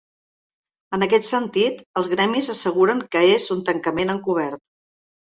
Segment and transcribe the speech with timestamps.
[0.97, 4.59] En aquest sentit, els gremis asseguren que és “un tancament encobert”.